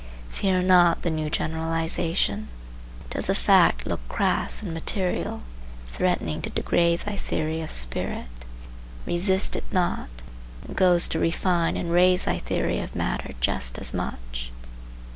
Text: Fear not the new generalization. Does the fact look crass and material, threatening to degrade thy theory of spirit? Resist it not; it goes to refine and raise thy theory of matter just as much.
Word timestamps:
Fear 0.31 0.63
not 0.63 1.03
the 1.03 1.11
new 1.11 1.29
generalization. 1.29 2.47
Does 3.11 3.27
the 3.27 3.35
fact 3.35 3.85
look 3.85 3.99
crass 4.09 4.63
and 4.63 4.73
material, 4.73 5.43
threatening 5.91 6.41
to 6.41 6.49
degrade 6.49 7.01
thy 7.01 7.17
theory 7.17 7.61
of 7.61 7.69
spirit? 7.69 8.25
Resist 9.05 9.55
it 9.55 9.65
not; 9.71 10.09
it 10.67 10.75
goes 10.75 11.07
to 11.09 11.19
refine 11.19 11.77
and 11.77 11.91
raise 11.91 12.25
thy 12.25 12.39
theory 12.39 12.79
of 12.79 12.95
matter 12.95 13.35
just 13.41 13.77
as 13.77 13.93
much. 13.93 14.49